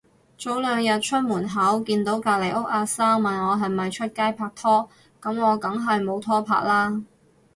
[0.35, 4.89] 早兩日出門口見到隔離屋阿生，問我係咪出街拍拖，
[5.21, 7.03] 噉我梗係冇拖拍啦